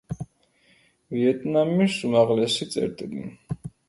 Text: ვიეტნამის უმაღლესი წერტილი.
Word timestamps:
ვიეტნამის 1.15 1.97
უმაღლესი 2.07 2.67
წერტილი. 2.77 3.23